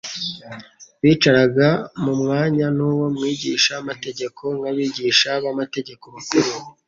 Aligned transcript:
Bicaraga 1.03 1.67
mu 2.03 2.13
mwanya 2.21 2.65
w'uwo 2.79 3.07
mwigisha 3.15 3.73
mategeko 3.89 4.43
nk'abigisha 4.57 5.29
b'amategeko 5.43 6.05
bakuru, 6.15 6.51